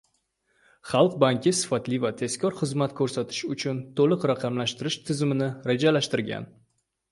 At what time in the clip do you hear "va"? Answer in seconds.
2.05-2.11